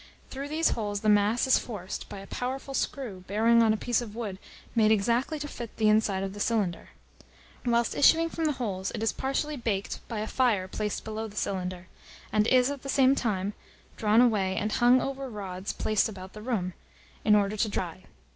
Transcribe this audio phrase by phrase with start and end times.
[0.31, 4.01] Through these holes the mass is forced by a powerful screw bearing on a piece
[4.01, 4.39] of wood
[4.73, 6.89] made exactly to fit the inside of the cylinder.
[7.67, 11.37] Whilst issuing from the holes, it is partially baked by a fire placed below the
[11.37, 11.85] cylinder,
[12.33, 13.53] and is, at the same time,
[13.95, 16.73] drawn away and hung over rods placed about the room,
[17.23, 18.05] in order to dry.